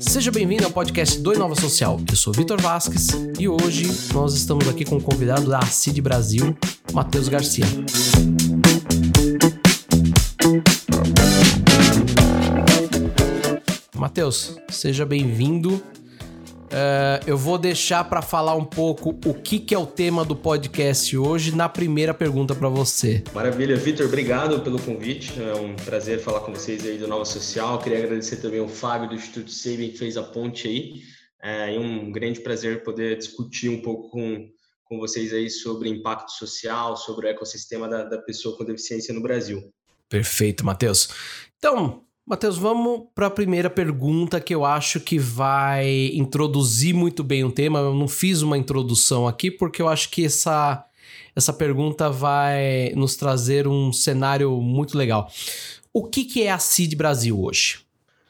[0.00, 2.00] Seja bem-vindo ao podcast do Inova Social.
[2.08, 3.08] Eu sou Vitor Vasques
[3.38, 6.56] e hoje nós estamos aqui com o convidado da CID Brasil,
[6.90, 7.66] Matheus Garcia.
[13.94, 15.82] Matheus, seja bem-vindo.
[16.74, 20.34] Uh, eu vou deixar para falar um pouco o que, que é o tema do
[20.34, 23.22] podcast hoje na primeira pergunta para você.
[23.32, 25.40] Maravilha, Vitor, obrigado pelo convite.
[25.40, 27.78] É um prazer falar com vocês aí do Nova Social.
[27.78, 31.02] Queria agradecer também ao Fábio do Instituto Saving que fez a ponte aí.
[31.40, 34.48] É um grande prazer poder discutir um pouco com,
[34.82, 39.22] com vocês aí sobre impacto social, sobre o ecossistema da, da pessoa com deficiência no
[39.22, 39.62] Brasil.
[40.08, 41.08] Perfeito, Matheus.
[41.56, 47.44] Então, Matheus, vamos para a primeira pergunta que eu acho que vai introduzir muito bem
[47.44, 47.80] o tema.
[47.80, 50.86] Eu não fiz uma introdução aqui porque eu acho que essa,
[51.36, 55.30] essa pergunta vai nos trazer um cenário muito legal.
[55.92, 57.80] O que, que é a CID Brasil hoje?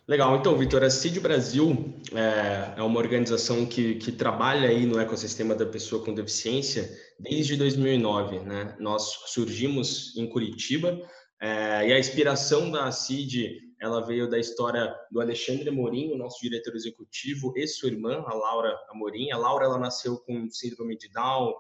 [0.09, 4.99] Legal, então, Vitor, a CID Brasil é, é, uma organização que, que trabalha aí no
[4.99, 8.41] ecossistema da pessoa com deficiência desde 2009.
[8.41, 8.75] Né?
[8.81, 11.01] Nós surgimos em Curitiba
[11.41, 16.41] é, e a inspiração da CID ela veio da história do Alexandre Amorim, o nosso
[16.41, 19.31] diretor executivo, e sua irmã, a Laura Amorim.
[19.31, 21.55] A Laura ela nasceu com síndrome de Down,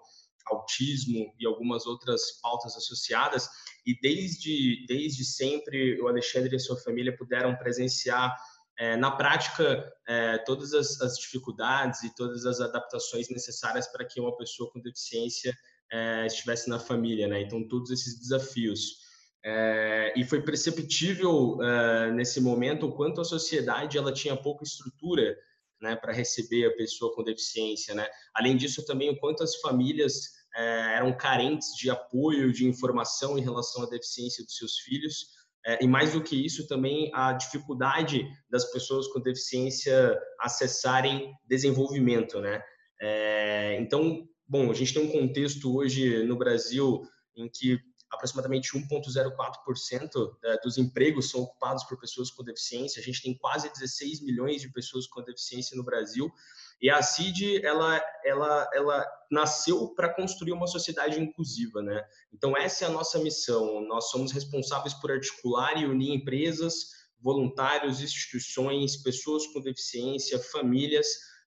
[0.46, 3.46] autismo e algumas outras pautas associadas,
[3.86, 8.34] e desde, desde sempre o Alexandre e sua família puderam presenciar
[8.78, 14.18] é, na prática é, todas as, as, dificuldades e todas as adaptações necessárias para que
[14.18, 15.54] uma pessoa com deficiência
[15.92, 17.42] é, estivesse na família, né?
[17.42, 19.03] Então todos esses desafios.
[19.46, 25.36] É, e foi perceptível é, nesse momento o quanto a sociedade ela tinha pouca estrutura
[25.82, 27.94] né, para receber a pessoa com deficiência.
[27.94, 28.08] Né?
[28.34, 33.42] Além disso, também o quanto as famílias é, eram carentes de apoio, de informação em
[33.42, 35.26] relação à deficiência dos seus filhos.
[35.66, 42.40] É, e mais do que isso, também a dificuldade das pessoas com deficiência acessarem desenvolvimento.
[42.40, 42.62] Né?
[43.00, 47.02] É, então, bom, a gente tem um contexto hoje no Brasil
[47.36, 47.78] em que
[48.14, 53.00] aproximadamente 1,04% é, dos empregos são ocupados por pessoas com deficiência.
[53.00, 56.32] A gente tem quase 16 milhões de pessoas com deficiência no Brasil.
[56.80, 62.02] E a CID, ela, ela, ela nasceu para construir uma sociedade inclusiva, né?
[62.32, 63.80] Então, essa é a nossa missão.
[63.86, 71.06] Nós somos responsáveis por articular e unir empresas, voluntários, instituições, pessoas com deficiência, famílias,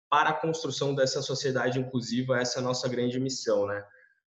[0.10, 2.40] para a construção dessa sociedade inclusiva.
[2.40, 3.86] Essa é a nossa grande missão, né?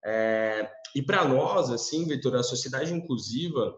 [0.06, 3.76] É, e para nós, assim, Vitor, a sociedade inclusiva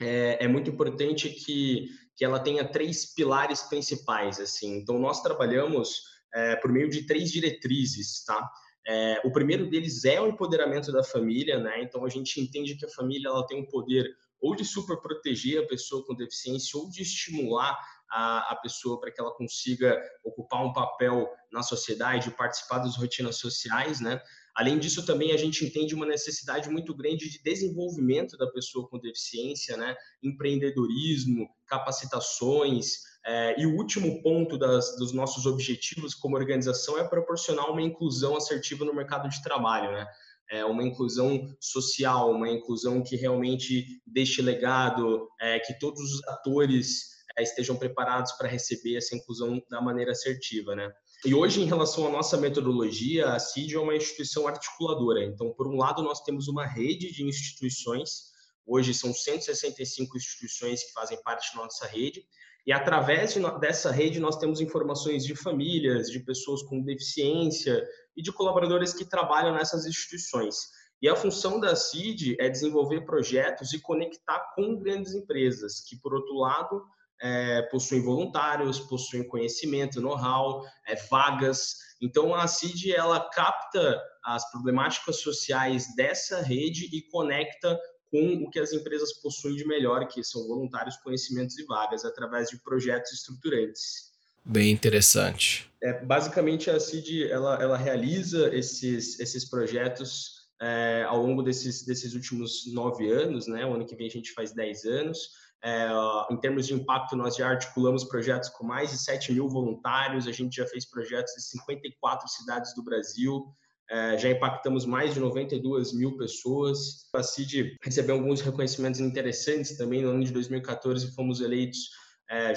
[0.00, 4.76] é, é, muito importante que, que ela tenha três pilares principais, assim.
[4.78, 6.02] Então, nós trabalhamos
[6.34, 8.48] é, por meio de três diretrizes, tá?
[8.86, 11.82] É, o primeiro deles é o empoderamento da família, né?
[11.82, 14.10] Então, a gente entende que a família ela tem um poder
[14.40, 17.78] ou de super proteger a pessoa com deficiência ou de estimular
[18.10, 23.36] a, a pessoa para que ela consiga ocupar um papel na sociedade, participar das rotinas
[23.36, 24.20] sociais, né?
[24.54, 28.98] Além disso, também a gente entende uma necessidade muito grande de desenvolvimento da pessoa com
[28.98, 29.94] deficiência, né?
[30.22, 33.08] empreendedorismo, capacitações.
[33.24, 38.36] É, e o último ponto das, dos nossos objetivos como organização é proporcionar uma inclusão
[38.36, 39.92] assertiva no mercado de trabalho.
[39.92, 40.06] Né?
[40.50, 47.19] É uma inclusão social, uma inclusão que realmente deixe legado, é, que todos os atores
[47.38, 50.74] estejam preparados para receber essa inclusão da maneira assertiva.
[50.74, 50.90] Né?
[51.24, 55.24] E hoje, em relação à nossa metodologia, a CID é uma instituição articuladora.
[55.24, 58.30] Então, por um lado, nós temos uma rede de instituições,
[58.66, 62.24] hoje são 165 instituições que fazem parte da nossa rede,
[62.66, 67.86] e através de, dessa rede nós temos informações de famílias, de pessoas com deficiência
[68.16, 70.56] e de colaboradores que trabalham nessas instituições.
[71.02, 76.12] E a função da CID é desenvolver projetos e conectar com grandes empresas, que, por
[76.12, 76.82] outro lado,
[77.20, 81.76] é, possuem voluntários, possuem conhecimento, know-how, é, vagas.
[82.00, 87.78] Então, a CID ela capta as problemáticas sociais dessa rede e conecta
[88.10, 92.48] com o que as empresas possuem de melhor, que são voluntários, conhecimentos e vagas, através
[92.48, 94.10] de projetos estruturantes.
[94.44, 95.70] Bem interessante.
[95.82, 102.14] É, basicamente, a CID ela, ela realiza esses, esses projetos é, ao longo desses, desses
[102.14, 103.64] últimos nove anos, né?
[103.64, 105.30] O ano que vem a gente faz dez anos.
[105.62, 105.88] É,
[106.30, 110.32] em termos de impacto, nós já articulamos projetos com mais de 7 mil voluntários, a
[110.32, 113.54] gente já fez projetos em 54 cidades do Brasil,
[113.90, 117.08] é, já impactamos mais de 92 mil pessoas.
[117.12, 120.02] A CID recebeu alguns reconhecimentos interessantes também.
[120.02, 121.90] No ano de 2014, fomos eleitos.
[122.30, 122.52] É,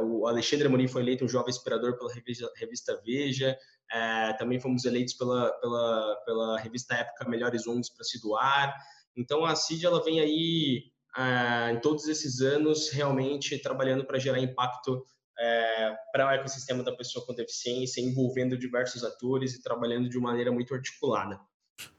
[0.00, 3.54] o, o Alexandre Amorim foi eleito um jovem inspirador pela revista, revista Veja.
[3.92, 8.74] É, também fomos eleitos pela, pela, pela revista Época Melhores ONGs para se doar.
[9.14, 10.84] Então, a CID ela vem aí
[11.70, 15.04] em todos esses anos, realmente trabalhando para gerar impacto
[15.38, 20.52] é, para o ecossistema da pessoa com deficiência, envolvendo diversos atores e trabalhando de maneira
[20.52, 21.40] muito articulada.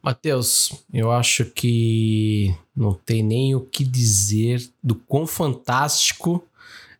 [0.01, 6.47] Matheus, eu acho que não tem nem o que dizer do quão fantástico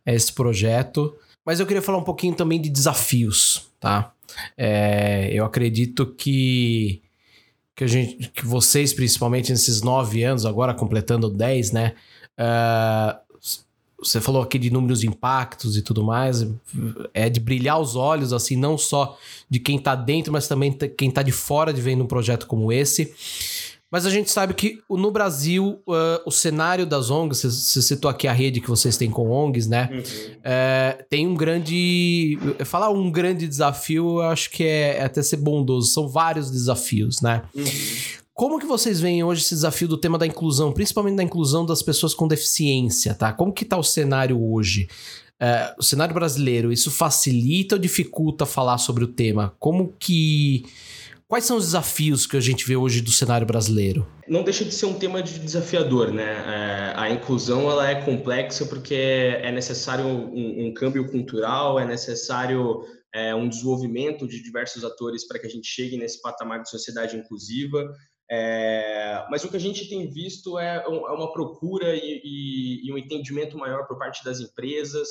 [0.04, 4.12] é esse projeto, mas eu queria falar um pouquinho também de desafios, tá?
[4.56, 7.03] É, eu acredito que
[7.74, 11.94] que a gente, que vocês principalmente nesses nove anos, agora completando dez, né?
[12.38, 13.24] Uh,
[14.04, 16.46] você falou aqui de números de impactos e tudo mais,
[17.14, 19.18] é de brilhar os olhos, assim, não só
[19.48, 22.70] de quem está dentro, mas também quem está de fora de vendo um projeto como
[22.70, 23.14] esse.
[23.94, 28.26] Mas a gente sabe que no Brasil, uh, o cenário das ONGs, você citou aqui
[28.26, 29.88] a rede que vocês têm com ONGs, né?
[29.92, 30.02] Uhum.
[30.42, 32.36] É, tem um grande.
[32.64, 35.92] Falar um grande desafio, eu acho que é, é até ser bondoso.
[35.92, 37.44] São vários desafios, né?
[37.54, 37.64] Uhum.
[38.32, 41.80] Como que vocês veem hoje esse desafio do tema da inclusão, principalmente da inclusão das
[41.80, 43.32] pessoas com deficiência, tá?
[43.32, 44.88] Como que tá o cenário hoje?
[45.78, 49.54] O cenário brasileiro, isso facilita ou dificulta falar sobre o tema?
[49.60, 50.64] Como que...
[51.34, 54.06] Quais são os desafios que a gente vê hoje do cenário brasileiro?
[54.28, 56.22] Não deixa de ser um tema de desafiador, né?
[56.22, 62.84] É, a inclusão ela é complexa porque é necessário um, um câmbio cultural, é necessário
[63.12, 67.16] é, um desenvolvimento de diversos atores para que a gente chegue nesse patamar de sociedade
[67.16, 67.84] inclusiva.
[68.30, 72.92] É, mas o que a gente tem visto é, é uma procura e, e, e,
[72.92, 75.08] um entendimento maior por parte das empresas.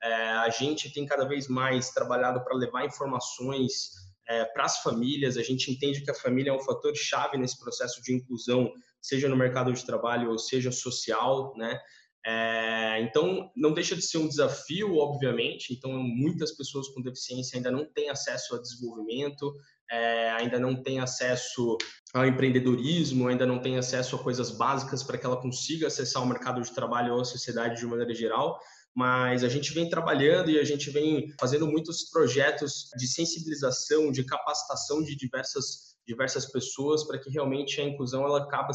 [0.00, 5.36] É, a gente tem cada vez mais trabalhado para levar informações é, para as famílias.
[5.36, 9.28] A gente entende que a família é um fator chave nesse processo de inclusão, seja
[9.28, 11.80] no mercado de trabalho ou seja social, né?
[12.26, 15.74] É, então, não deixa de ser um desafio, obviamente.
[15.74, 19.52] Então, muitas pessoas com deficiência ainda não têm acesso a desenvolvimento,
[19.90, 21.76] é, ainda não têm acesso
[22.14, 26.26] ao empreendedorismo, ainda não têm acesso a coisas básicas para que ela consiga acessar o
[26.26, 28.58] mercado de trabalho ou a sociedade de maneira geral.
[28.94, 34.24] Mas a gente vem trabalhando e a gente vem fazendo muitos projetos de sensibilização, de
[34.24, 38.72] capacitação de diversas diversas pessoas para que realmente a inclusão ela acaba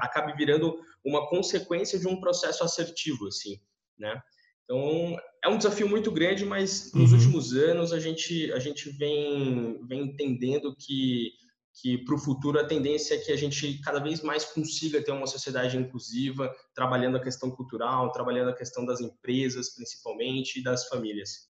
[0.00, 3.60] acabe virando uma consequência de um processo assertivo assim
[3.98, 4.20] né
[4.64, 7.18] então é um desafio muito grande mas nos uhum.
[7.18, 11.32] últimos anos a gente a gente vem vem entendendo que
[11.80, 15.12] que para o futuro a tendência é que a gente cada vez mais consiga ter
[15.12, 20.88] uma sociedade inclusiva, trabalhando a questão cultural, trabalhando a questão das empresas, principalmente, e das
[20.88, 21.47] famílias.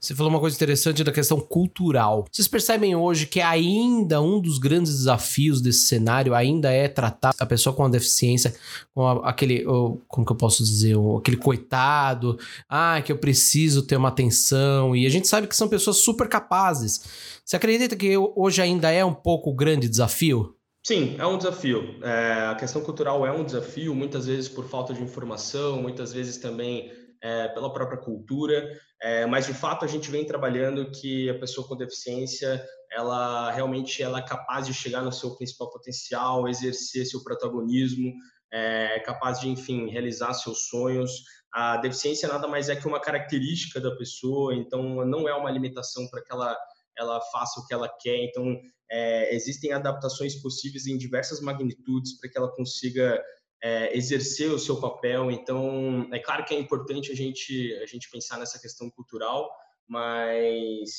[0.00, 2.24] Você falou uma coisa interessante da questão cultural.
[2.32, 7.44] Vocês percebem hoje que ainda um dos grandes desafios desse cenário ainda é tratar a
[7.44, 8.54] pessoa com a deficiência
[8.94, 9.62] com aquele,
[10.08, 14.96] como que eu posso dizer, aquele coitado, ah, que eu preciso ter uma atenção.
[14.96, 17.40] E a gente sabe que são pessoas super capazes.
[17.44, 20.54] Você acredita que hoje ainda é um pouco o grande desafio?
[20.82, 21.96] Sim, é um desafio.
[22.02, 26.38] É, a questão cultural é um desafio, muitas vezes por falta de informação, muitas vezes
[26.38, 26.90] também
[27.22, 28.68] é, pela própria cultura.
[29.00, 34.02] É, mas de fato a gente vem trabalhando que a pessoa com deficiência ela realmente
[34.02, 38.12] ela é capaz de chegar no seu principal potencial, exercer seu protagonismo,
[38.52, 41.10] é capaz de enfim realizar seus sonhos.
[41.52, 46.08] A deficiência nada mais é que uma característica da pessoa, então não é uma limitação
[46.08, 46.56] para que ela
[46.98, 48.16] ela faça o que ela quer.
[48.24, 53.22] Então é, existem adaptações possíveis em diversas magnitudes para que ela consiga
[53.62, 55.30] é, exercer o seu papel.
[55.30, 59.50] Então, é claro que é importante a gente, a gente pensar nessa questão cultural,
[59.86, 60.90] mas,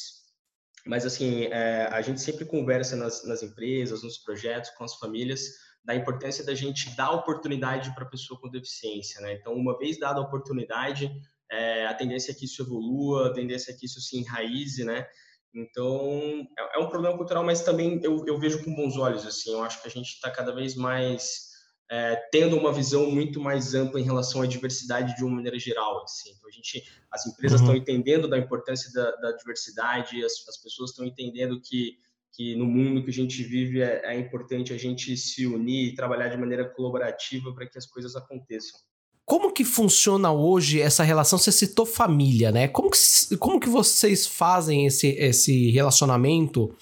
[0.86, 5.50] mas assim, é, a gente sempre conversa nas, nas empresas, nos projetos, com as famílias,
[5.84, 9.20] da importância da gente dar oportunidade para a pessoa com deficiência.
[9.22, 9.34] Né?
[9.34, 11.12] Então, uma vez dada a oportunidade,
[11.52, 15.06] é, a tendência é que isso evolua, a tendência é que isso se enraize, né?
[15.54, 19.52] Então, é, é um problema cultural, mas também eu, eu vejo com bons olhos, assim,
[19.52, 21.51] eu acho que a gente está cada vez mais
[21.92, 26.02] é, tendo uma visão muito mais ampla em relação à diversidade de uma maneira geral.
[26.04, 26.32] Assim.
[26.32, 26.82] Então, a gente,
[27.12, 27.68] as empresas uhum.
[27.68, 31.98] estão entendendo da importância da, da diversidade, as, as, pessoas estão entendendo que,
[32.32, 35.94] que no mundo que a gente vive é, é importante a gente se unir e
[35.94, 38.80] trabalhar de maneira colaborativa para que as coisas aconteçam.
[39.26, 41.40] Como que funciona hoje essa relação?
[41.40, 42.68] Você citou família, né?
[42.68, 46.74] Como que, como que vocês fazem esse, esse relacionamento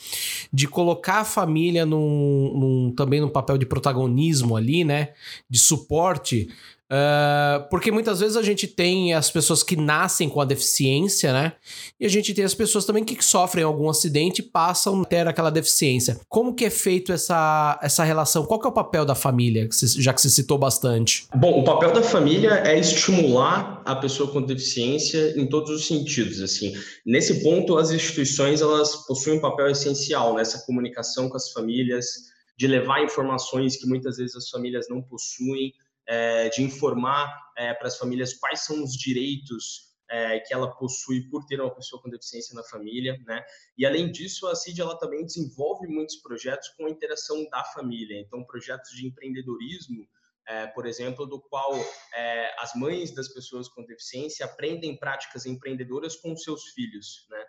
[0.52, 5.10] de colocar a família num, num, também no papel de protagonismo ali, né?
[5.50, 6.50] De suporte
[6.92, 11.54] Uh, porque muitas vezes a gente tem as pessoas que nascem com a deficiência, né?
[12.00, 15.28] E a gente tem as pessoas também que sofrem algum acidente e passam a ter
[15.28, 16.20] aquela deficiência.
[16.28, 18.44] Como que é feito essa, essa relação?
[18.44, 21.28] Qual que é o papel da família, já que você citou bastante?
[21.36, 26.42] Bom, o papel da família é estimular a pessoa com deficiência em todos os sentidos,
[26.42, 26.74] assim.
[27.06, 32.68] Nesse ponto, as instituições, elas possuem um papel essencial nessa comunicação com as famílias, de
[32.68, 35.72] levar informações que muitas vezes as famílias não possuem,
[36.10, 41.30] é, de informar é, para as famílias quais são os direitos é, que ela possui
[41.30, 43.46] por ter uma pessoa com deficiência na família, né?
[43.78, 48.20] E além disso, a CID ela também desenvolve muitos projetos com a interação da família.
[48.20, 50.04] Então, projetos de empreendedorismo,
[50.48, 51.76] é, por exemplo, do qual
[52.16, 57.46] é, as mães das pessoas com deficiência aprendem práticas empreendedoras com seus filhos, né?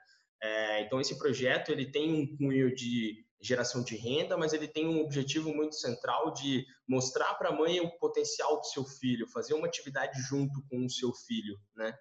[0.81, 5.01] Então, esse projeto ele tem um cunho de geração de renda, mas ele tem um
[5.01, 9.67] objetivo muito central de mostrar para a mãe o potencial do seu filho, fazer uma
[9.67, 11.95] atividade junto com o seu filho, né?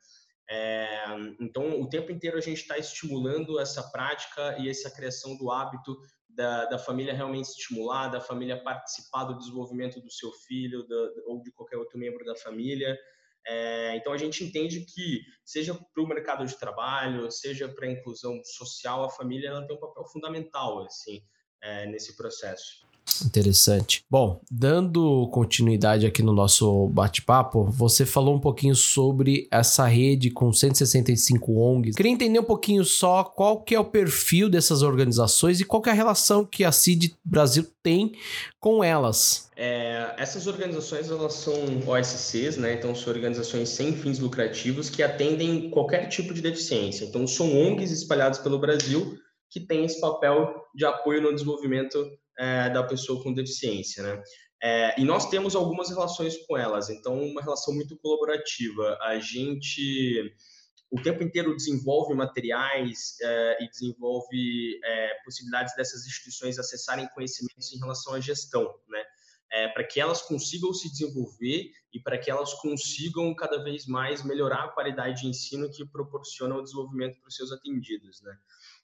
[0.52, 1.06] É,
[1.40, 5.96] então, o tempo inteiro a gente está estimulando essa prática e essa criação do hábito
[6.28, 10.96] da, da, família realmente estimular, da família participar do desenvolvimento do seu filho da,
[11.28, 12.98] ou de qualquer outro membro da família.
[13.46, 17.92] É, então, a gente entende que, seja para o mercado de trabalho, seja para a
[17.92, 21.24] inclusão social, a família ela tem um papel fundamental assim,
[21.62, 22.89] é, nesse processo.
[23.26, 24.04] Interessante.
[24.10, 30.52] Bom, dando continuidade aqui no nosso bate-papo, você falou um pouquinho sobre essa rede com
[30.52, 31.96] 165 ONGs.
[31.96, 35.90] Queria entender um pouquinho só qual que é o perfil dessas organizações e qual que
[35.90, 38.14] é a relação que a CID Brasil tem
[38.60, 39.50] com elas.
[39.56, 41.54] É, essas organizações elas são
[41.88, 42.74] OSCs, né?
[42.74, 47.06] Então são organizações sem fins lucrativos que atendem qualquer tipo de deficiência.
[47.06, 49.18] Então são ONGs espalhadas pelo Brasil
[49.50, 51.98] que têm esse papel de apoio no desenvolvimento
[52.40, 54.24] é, da pessoa com deficiência, né?
[54.62, 58.98] É, e nós temos algumas relações com elas, então uma relação muito colaborativa.
[59.02, 60.34] A gente
[60.92, 67.78] o tempo inteiro desenvolve materiais é, e desenvolve é, possibilidades dessas instituições acessarem conhecimentos em
[67.78, 69.04] relação à gestão, né?
[69.52, 74.24] É, para que elas consigam se desenvolver e para que elas consigam cada vez mais
[74.24, 78.38] melhorar a qualidade de ensino que proporciona o desenvolvimento para os seus atendidos, né?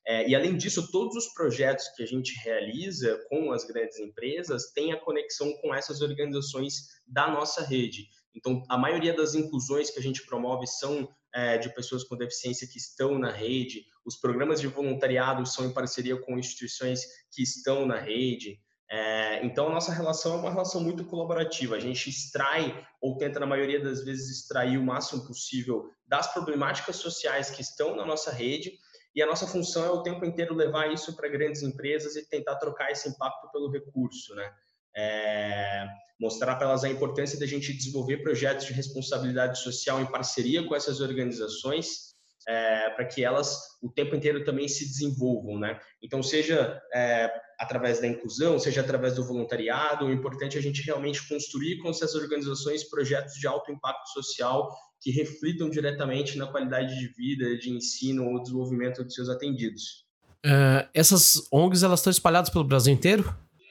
[0.08, 4.72] É, e além disso, todos os projetos que a gente realiza com as grandes empresas
[4.72, 8.08] têm a conexão com essas organizações da nossa rede.
[8.36, 12.68] Então, a maioria das inclusões que a gente promove são é, de pessoas com deficiência
[12.68, 13.84] que estão na rede.
[14.06, 18.60] Os programas de voluntariado são em parceria com instituições que estão na rede.
[18.92, 21.76] É, então, a nossa relação é uma relação muito colaborativa.
[21.76, 26.98] A gente extrai, ou tenta, na maioria das vezes, extrair o máximo possível das problemáticas
[26.98, 28.74] sociais que estão na nossa rede
[29.16, 32.58] e a nossa função é o tempo inteiro levar isso para grandes empresas e tentar
[32.58, 34.52] trocar esse impacto pelo recurso, né?
[34.98, 35.88] É,
[36.20, 40.76] mostrar para elas a importância da gente desenvolver projetos de responsabilidade social em parceria com
[40.76, 42.14] essas organizações,
[42.48, 45.80] é, para que elas o tempo inteiro também se desenvolvam, né?
[46.02, 50.82] Então, seja é, através da inclusão, seja através do voluntariado, o importante é a gente
[50.82, 56.98] realmente construir com essas organizações projetos de alto impacto social que reflitam diretamente na qualidade
[56.98, 60.04] de vida, de ensino ou desenvolvimento dos seus atendidos.
[60.44, 63.24] Uh, essas ONGs elas estão espalhadas pelo Brasil inteiro?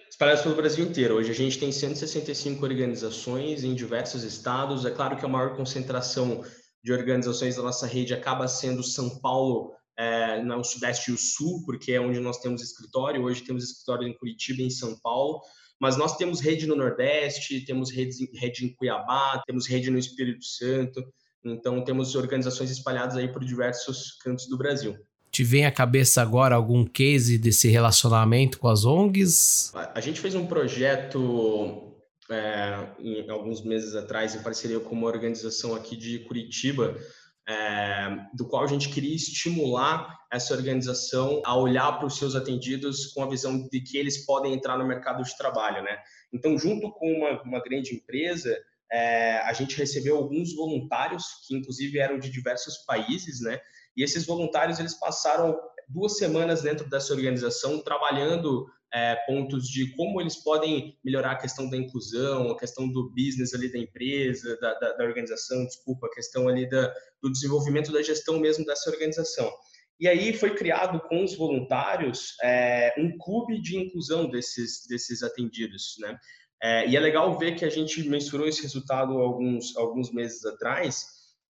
[0.08, 1.16] Espalhadas pelo Brasil inteiro.
[1.16, 4.84] Hoje a gente tem 165 organizações em diversos estados.
[4.84, 6.44] É claro que a maior concentração
[6.84, 11.64] de organizações da nossa rede acaba sendo São Paulo, é, no Sudeste e o Sul,
[11.66, 13.24] porque é onde nós temos escritório.
[13.24, 15.40] Hoje temos escritório em Curitiba e em São Paulo.
[15.80, 20.44] Mas nós temos rede no Nordeste, temos rede, rede em Cuiabá, temos rede no Espírito
[20.44, 21.02] Santo.
[21.44, 24.96] Então, temos organizações espalhadas aí por diversos cantos do Brasil.
[25.30, 29.72] Te vem à cabeça agora algum case desse relacionamento com as ONGs?
[29.74, 31.92] A gente fez um projeto
[32.30, 36.96] é, em, alguns meses atrás, em parceria com uma organização aqui de Curitiba,
[37.46, 43.06] é, do qual a gente queria estimular essa organização a olhar para os seus atendidos
[43.06, 45.98] com a visão de que eles podem entrar no mercado de trabalho, né?
[46.32, 48.56] Então, junto com uma, uma grande empresa,
[48.94, 53.60] é, a gente recebeu alguns voluntários que inclusive eram de diversos países, né?
[53.96, 55.58] E esses voluntários eles passaram
[55.88, 61.68] duas semanas dentro dessa organização trabalhando é, pontos de como eles podem melhorar a questão
[61.68, 66.14] da inclusão, a questão do business ali da empresa, da, da, da organização, desculpa, a
[66.14, 69.52] questão ali da, do desenvolvimento da gestão mesmo dessa organização.
[69.98, 75.96] E aí foi criado com os voluntários é, um clube de inclusão desses, desses atendidos,
[75.98, 76.16] né?
[76.64, 81.04] É, e é legal ver que a gente mensurou esse resultado alguns, alguns meses atrás,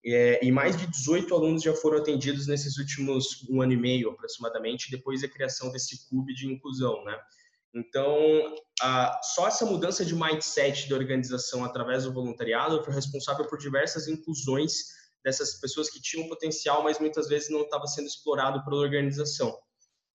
[0.05, 4.11] é, e mais de 18 alunos já foram atendidos nesses últimos um ano e meio,
[4.11, 7.17] aproximadamente, depois da criação desse clube de inclusão, né?
[7.73, 8.19] Então,
[8.83, 14.09] a, só essa mudança de mindset da organização através do voluntariado foi responsável por diversas
[14.09, 14.73] inclusões
[15.25, 19.57] dessas pessoas que tinham potencial, mas muitas vezes não estava sendo explorado pela organização.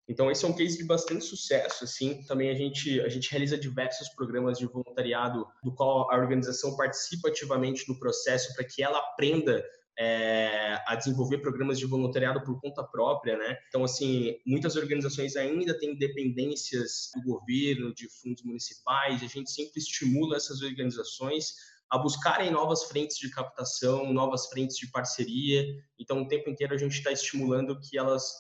[0.10, 2.24] Então, esse é um case de bastante sucesso, assim.
[2.24, 7.30] Também a gente, a gente realiza diversos programas de voluntariado, do qual a organização participa
[7.30, 9.64] ativamente no processo para que ela aprenda
[10.00, 13.58] é, a desenvolver programas de voluntariado por conta própria, né?
[13.68, 19.52] Então, assim, muitas organizações ainda têm dependências do governo, de fundos municipais, e a gente
[19.52, 21.54] sempre estimula essas organizações
[21.92, 25.66] a buscarem novas frentes de captação, novas frentes de parceria.
[26.00, 28.32] Então, o tempo inteiro a gente está estimulando que elas,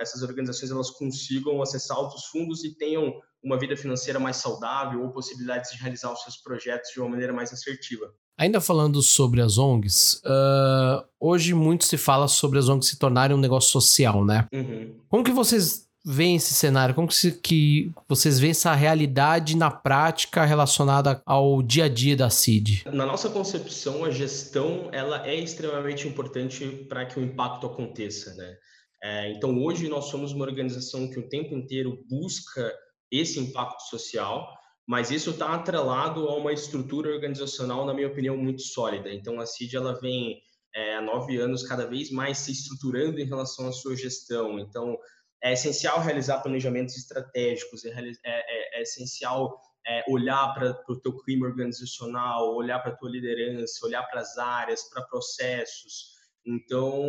[0.00, 5.10] essas organizações, elas consigam acessar outros fundos e tenham uma vida financeira mais saudável ou
[5.10, 8.12] possibilidades de realizar os seus projetos de uma maneira mais assertiva.
[8.36, 13.36] Ainda falando sobre as ONGs, uh, hoje muito se fala sobre as ONGs se tornarem
[13.36, 14.46] um negócio social, né?
[14.52, 14.96] Uhum.
[15.08, 16.94] Como que vocês veem esse cenário?
[16.94, 22.16] Como que, se, que vocês veem essa realidade na prática relacionada ao dia a dia
[22.16, 22.84] da CID?
[22.92, 28.56] Na nossa concepção, a gestão ela é extremamente importante para que o impacto aconteça, né?
[29.02, 32.74] É, então, hoje nós somos uma organização que o tempo inteiro busca
[33.10, 34.48] esse impacto social,
[34.86, 39.12] mas isso está atrelado a uma estrutura organizacional, na minha opinião, muito sólida.
[39.12, 40.40] Então, a CID ela vem
[40.74, 44.58] é, há nove anos cada vez mais se estruturando em relação à sua gestão.
[44.58, 44.96] Então,
[45.42, 51.16] é essencial realizar planejamentos estratégicos, é, é, é, é essencial é, olhar para o teu
[51.18, 56.16] clima organizacional, olhar para a tua liderança, olhar para as áreas, para processos.
[56.44, 57.04] Então,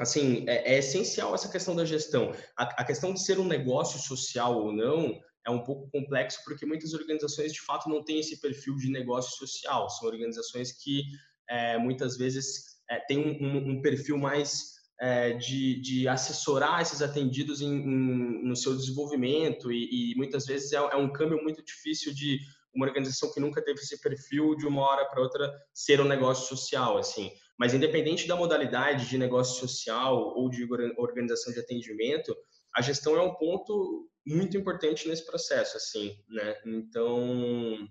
[0.00, 2.32] assim, é, é, essencial essa questão da gestão.
[2.56, 6.64] A, a, questão de ser um negócio social ou não é um pouco complexo porque
[6.64, 9.90] muitas organizações de fato não têm esse perfil de negócio social.
[9.90, 11.04] São organizações que
[11.48, 17.02] é, muitas vezes é, têm um, um, um, perfil mais é, de, de, assessorar esses
[17.02, 21.62] atendidos em, em, no seu desenvolvimento e, e muitas vezes é, é, um câmbio muito
[21.62, 22.38] difícil de
[22.74, 26.46] uma organização que nunca teve esse perfil de uma hora para outra ser um negócio
[26.46, 32.34] social assim mas independente da modalidade de negócio social ou de organização de atendimento
[32.74, 36.56] a gestão é um ponto muito importante nesse processo, assim, né?
[36.64, 37.88] Então,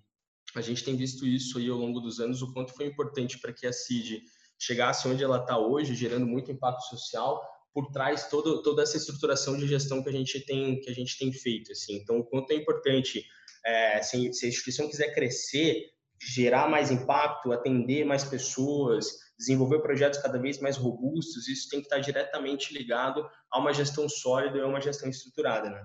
[0.56, 3.54] a gente tem visto isso aí ao longo dos anos, o quanto foi importante para
[3.54, 4.22] que a CID
[4.58, 7.42] chegasse onde ela está hoje, gerando muito impacto social,
[7.74, 11.18] por trás todo, toda essa estruturação de gestão que a gente tem que a gente
[11.18, 11.98] tem feito, assim.
[11.98, 13.24] Então, o quanto é importante,
[13.66, 15.86] é, se, se a instituição quiser crescer,
[16.22, 21.86] gerar mais impacto, atender mais pessoas, desenvolver projetos cada vez mais robustos, isso tem que
[21.86, 25.82] estar diretamente ligado a uma gestão sólida e a uma gestão estruturada, né?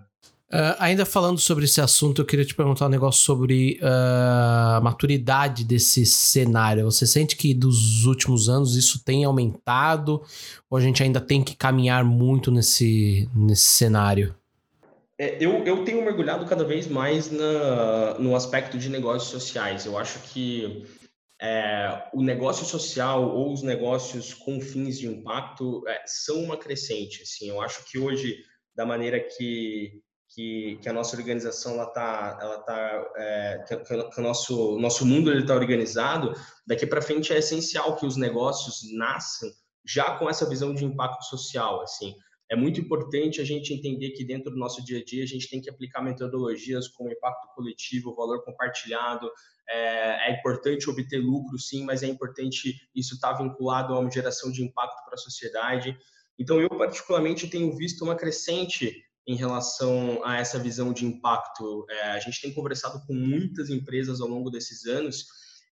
[0.52, 4.80] Uh, ainda falando sobre esse assunto, eu queria te perguntar um negócio sobre uh, a
[4.82, 6.84] maturidade desse cenário.
[6.84, 10.22] Você sente que dos últimos anos isso tem aumentado
[10.68, 14.34] ou a gente ainda tem que caminhar muito nesse, nesse cenário?
[15.18, 19.86] É, eu, eu tenho mergulhado cada vez mais na, no aspecto de negócios sociais.
[19.86, 20.84] Eu acho que
[21.44, 27.22] é, o negócio social ou os negócios com fins de impacto é, são uma crescente.
[27.22, 28.35] Assim, eu acho que hoje,
[28.74, 34.20] da maneira que, que, que a nossa organização ela tá, ela tá, é, que, que,
[34.20, 36.33] o nosso nosso mundo ele está organizado,
[36.66, 39.50] daqui para frente é essencial que os negócios nasçam
[39.87, 41.83] já com essa visão de impacto social.
[41.83, 42.14] Assim,
[42.50, 45.48] é muito importante a gente entender que dentro do nosso dia a dia a gente
[45.48, 49.30] tem que aplicar metodologias como impacto coletivo, valor compartilhado.
[49.68, 54.11] É, é importante obter lucro, sim, mas é importante isso estar tá vinculado a uma
[54.11, 55.96] geração de impacto para a sociedade.
[56.38, 61.87] Então, eu particularmente tenho visto uma crescente em relação a essa visão de impacto.
[61.88, 65.26] É, a gente tem conversado com muitas empresas ao longo desses anos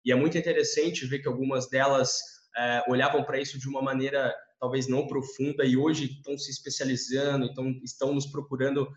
[0.05, 2.17] e é muito interessante ver que algumas delas
[2.55, 7.45] é, olhavam para isso de uma maneira talvez não profunda e hoje estão se especializando,
[7.47, 8.87] então estão nos procurando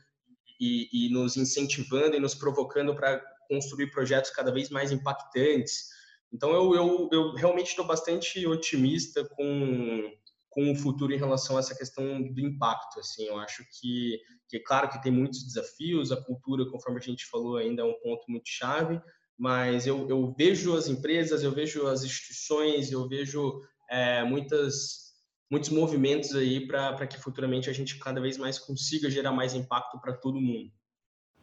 [0.60, 5.88] e, e nos incentivando e nos provocando para construir projetos cada vez mais impactantes.
[6.30, 10.12] Então eu, eu, eu realmente estou bastante otimista com
[10.50, 13.00] com o futuro em relação a essa questão do impacto.
[13.00, 17.02] Assim, eu acho que, que é claro que tem muitos desafios, a cultura, conforme a
[17.02, 19.00] gente falou, ainda é um ponto muito chave,
[19.36, 25.03] mas eu, eu vejo as empresas, eu vejo as instituições, eu vejo é, muitas
[25.50, 29.98] muitos movimentos aí para que futuramente a gente cada vez mais consiga gerar mais impacto
[30.00, 30.70] para todo mundo.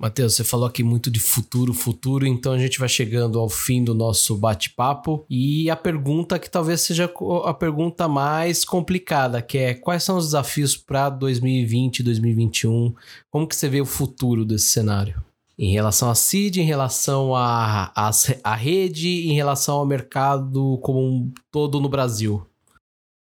[0.02, 3.84] Matheus, você falou aqui muito de futuro, futuro, então a gente vai chegando ao fim
[3.84, 7.08] do nosso bate-papo e a pergunta que talvez seja
[7.46, 12.96] a pergunta mais complicada, que é quais são os desafios para 2020, 2021?
[13.30, 15.24] Como que você vê o futuro desse cenário?
[15.56, 21.80] Em relação à CID, em relação à rede, em relação ao mercado como um todo
[21.80, 22.44] no Brasil?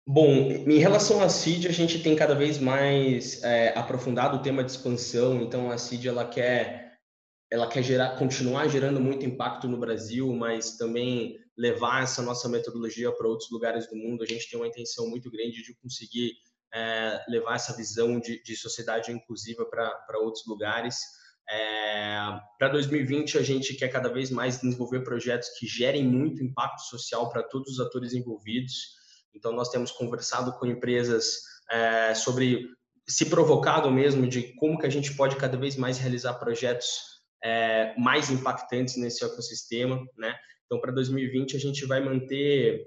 [0.08, 4.64] Bom, em relação à CID, a gente tem cada vez mais é, aprofundado o tema
[4.64, 5.42] de expansão.
[5.42, 7.00] Então, a CID ela quer,
[7.52, 13.12] ela quer gerar, continuar gerando muito impacto no Brasil, mas também levar essa nossa metodologia
[13.12, 14.24] para outros lugares do mundo.
[14.24, 16.34] A gente tem uma intenção muito grande de conseguir
[16.72, 21.00] é, levar essa visão de, de sociedade inclusiva para outros lugares.
[21.50, 22.18] É,
[22.60, 27.28] para 2020, a gente quer cada vez mais desenvolver projetos que gerem muito impacto social
[27.30, 29.04] para todos os atores envolvidos.
[29.36, 32.68] Então, nós temos conversado com empresas é, sobre
[33.08, 37.94] se provocado mesmo de como que a gente pode cada vez mais realizar projetos é,
[37.98, 40.36] mais impactantes nesse ecossistema, né?
[40.66, 42.84] Então, para 2020, a gente vai manter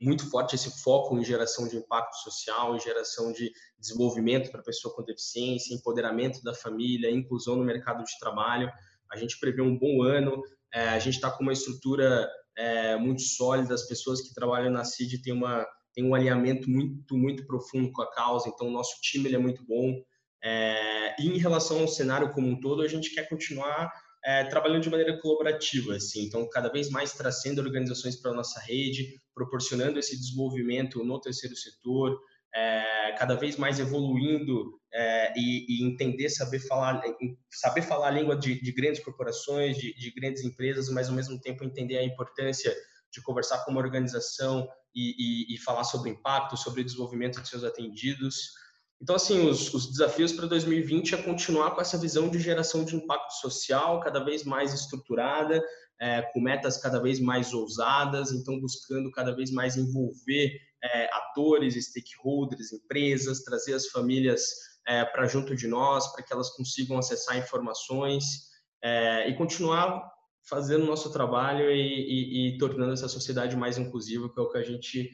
[0.00, 4.94] muito forte esse foco em geração de impacto social, em geração de desenvolvimento para pessoa
[4.94, 8.70] com deficiência, empoderamento da família, inclusão no mercado de trabalho.
[9.10, 12.28] A gente prevê um bom ano, é, a gente está com uma estrutura
[12.58, 17.16] é, muito sólida, as pessoas que trabalham na CID têm, uma, têm um alinhamento muito,
[17.16, 19.94] muito profundo com a causa, então o nosso time é muito bom.
[20.42, 23.92] É, e em relação ao cenário como um todo, a gente quer continuar
[24.24, 28.60] é, trabalhando de maneira colaborativa, assim, então cada vez mais trazendo organizações para a nossa
[28.60, 32.18] rede, proporcionando esse desenvolvimento no terceiro setor,
[32.52, 37.02] é, cada vez mais evoluindo é, e, e, entender, saber falar,
[37.50, 41.38] saber falar a língua de, de grandes corporações, de, de, grandes empresas, mas ao mesmo
[41.40, 42.74] tempo entender a importância
[43.12, 47.48] de conversar com uma organização e, e, e falar sobre impacto, sobre o desenvolvimento de
[47.48, 48.52] seus atendidos.
[49.00, 52.96] Então, assim, os, os desafios para 2020 é continuar com essa visão de geração de
[52.96, 55.62] impacto social cada vez mais estruturada,
[56.00, 61.74] é, com metas cada vez mais ousadas, então buscando cada vez mais envolver é, atores,
[61.74, 67.36] stakeholders, empresas, trazer as famílias é, para junto de nós, para que elas consigam acessar
[67.36, 68.48] informações
[68.82, 70.02] é, e continuar
[70.48, 74.56] fazendo nosso trabalho e, e, e tornando essa sociedade mais inclusiva, que é o que
[74.56, 75.10] a gente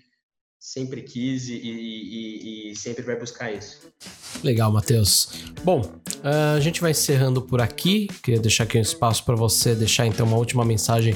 [0.60, 3.92] sempre quis e, e, e, sempre vai buscar isso.
[4.42, 5.44] Legal, Matheus.
[5.62, 5.82] Bom,
[6.56, 8.06] a gente vai encerrando por aqui.
[8.22, 11.14] Queria deixar aqui um espaço para você deixar então uma última mensagem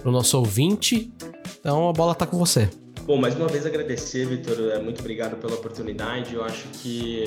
[0.00, 1.12] para o nosso ouvinte.
[1.58, 2.70] Então a bola está com você.
[3.04, 4.72] Bom, mais uma vez agradecer, Vitor.
[4.72, 6.34] É, muito obrigado pela oportunidade.
[6.34, 7.24] Eu acho que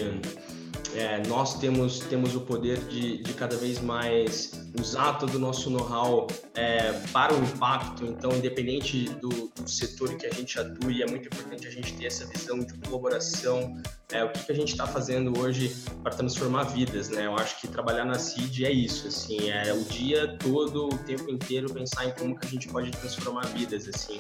[0.96, 5.70] é, nós temos, temos o poder de, de cada vez mais usar todo o nosso
[5.70, 8.06] know-how é, para o impacto.
[8.06, 12.08] Então, independente do, do, setor que a gente atue, é muito importante a gente ter
[12.08, 13.80] essa visão de colaboração.
[14.12, 17.28] É, o que, que a gente está fazendo hoje para transformar vidas, né?
[17.28, 21.30] Eu acho que trabalhar na CID é isso, assim, é o dia todo, o tempo
[21.30, 24.20] inteiro pensar em como que a gente pode transformar vidas, assim.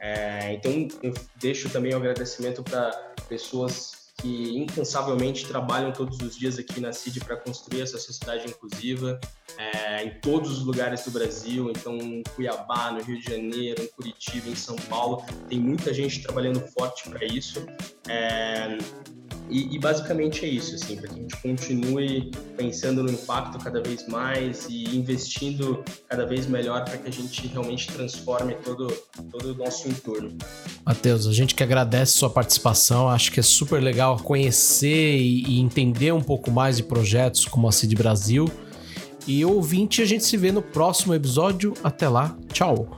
[0.00, 2.90] É, então, eu deixo também o um agradecimento para
[3.28, 9.18] pessoas que incansavelmente trabalham todos os dias aqui na CID para construir essa sociedade inclusiva
[9.58, 13.88] é, em todos os lugares do Brasil, então em Cuiabá, no Rio de Janeiro, em
[13.88, 17.66] Curitiba, em São Paulo, tem muita gente trabalhando forte para isso.
[18.08, 18.78] É,
[19.50, 23.82] e, e, basicamente é isso, assim, para que a gente continue pensando no impacto cada
[23.82, 28.86] vez mais e investindo cada vez melhor para que a gente realmente transforme todo,
[29.30, 30.36] todo o nosso entorno.
[30.84, 35.60] Matheus, a gente que agradece sua participação, acho que é super legal conhecer e, e
[35.60, 38.50] entender um pouco mais de projetos como a CID Brasil.
[39.26, 41.74] E ouvinte, a gente se vê no próximo episódio.
[41.84, 42.96] Até lá, tchau!